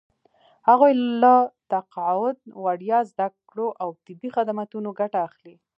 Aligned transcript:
هغوی 0.69 0.93
له 1.21 1.35
تقاعد، 1.71 2.37
وړیا 2.63 2.99
زده 3.11 3.27
کړو 3.49 3.67
او 3.81 3.89
طبي 4.05 4.29
خدمتونو 4.35 4.89
ګټه 4.99 5.19
اخلي. 5.27 5.55